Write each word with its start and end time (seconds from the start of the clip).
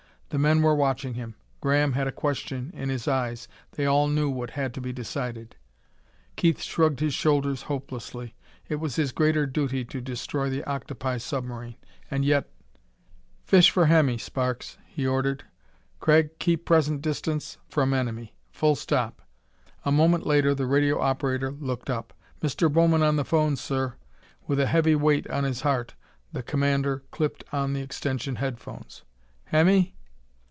The 0.31 0.39
men 0.39 0.61
were 0.61 0.73
watching 0.75 1.15
him; 1.15 1.35
Graham 1.59 1.91
had 1.91 2.07
a 2.07 2.11
question 2.13 2.71
in 2.73 2.87
his 2.87 3.05
eyes. 3.05 3.49
They 3.73 3.85
all 3.85 4.07
knew 4.07 4.29
what 4.29 4.51
had 4.51 4.73
to 4.75 4.79
be 4.79 4.93
decided.... 4.93 5.57
Keith 6.37 6.61
shrugged 6.61 7.01
his 7.01 7.13
shoulders 7.13 7.63
hopelessly. 7.63 8.33
It 8.69 8.75
was 8.75 8.95
his 8.95 9.11
greater 9.11 9.45
duty 9.45 9.83
to 9.83 9.99
destroy 9.99 10.49
the 10.49 10.63
octopi 10.63 11.17
submarine. 11.17 11.75
And 12.09 12.23
yet 12.23 12.49
"Fish 13.43 13.71
for 13.71 13.87
Hemmy, 13.87 14.17
Sparks," 14.17 14.77
he 14.87 15.05
ordered. 15.05 15.43
"Craig, 15.99 16.39
keep 16.39 16.63
present 16.63 17.01
distance 17.01 17.57
from 17.67 17.93
enemy. 17.93 18.33
Full 18.53 18.75
stop." 18.75 19.21
A 19.83 19.91
moment 19.91 20.25
later 20.25 20.55
the 20.55 20.65
radio 20.65 20.97
operator 21.01 21.51
looked 21.51 21.89
up. 21.89 22.13
"Mr. 22.41 22.71
Bowman 22.71 23.03
on 23.03 23.17
the 23.17 23.25
phones, 23.25 23.59
sir." 23.59 23.95
With 24.47 24.61
a 24.61 24.67
heavy 24.67 24.95
weight 24.95 25.29
on 25.29 25.43
his 25.43 25.63
heart 25.63 25.95
the 26.31 26.41
commander 26.41 27.03
clipped 27.11 27.43
on 27.51 27.73
the 27.73 27.81
extension 27.81 28.37
headphones. 28.37 29.03
"Hemmy?" 29.47 29.93